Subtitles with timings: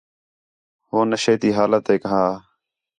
[0.89, 2.23] ہو نشے تی حالتیک ہا